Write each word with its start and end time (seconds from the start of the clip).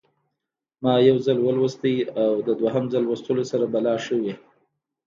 ما 0.83 0.93
یو 1.09 1.17
ځل 1.25 1.37
ولوستی 1.43 1.95
او 2.21 2.31
د 2.47 2.49
دویم 2.59 2.85
ځل 2.93 3.03
لوستلو 3.07 3.43
سره 3.51 3.65
به 3.71 3.79
لا 3.85 3.95
ښه 4.03 4.15
وي. 4.21 4.33